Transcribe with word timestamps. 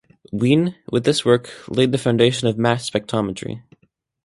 Wien, 0.31 0.73
with 0.91 1.03
this 1.03 1.23
work, 1.23 1.53
laid 1.67 1.91
the 1.91 1.97
foundation 1.99 2.47
of 2.47 2.57
mass 2.57 2.89
spectrometry. 2.89 3.61